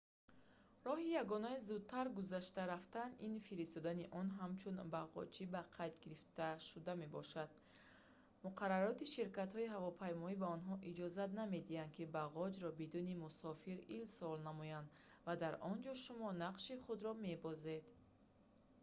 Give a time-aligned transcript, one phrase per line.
[0.87, 7.51] роҳи ягонаи зудтар гузашта рафтан ин фиристодани он ҳамчун бағоҷи ба қайд гирифташуда мебошад
[8.45, 14.87] муқаррароти ширкатҳои ҳавопаймоӣ ба онҳо иҷозат намедиҳад ки бағоҷро бидуни мусофир ирсол намоянд
[15.25, 17.85] ва дар инҷо шумо нақши худро мебозед